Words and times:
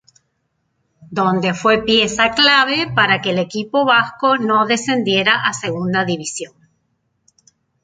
Donde 1.11 1.53
fue 1.53 1.83
pieza 1.83 2.31
clave 2.31 2.91
para 2.95 3.21
que 3.21 3.29
el 3.29 3.37
equipo 3.37 3.85
vasco 3.85 4.35
no 4.39 4.65
descendiera 4.65 5.43
a 5.47 5.53
Segunda 5.53 6.05
División. 6.05 6.53